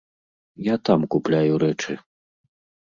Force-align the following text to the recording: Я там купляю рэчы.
Я 0.73 0.79
там 0.89 1.05
купляю 1.17 1.53
рэчы. 1.67 2.01